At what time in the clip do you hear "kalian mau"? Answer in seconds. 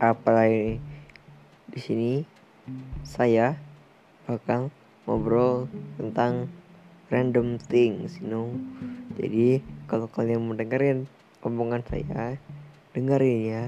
10.08-10.56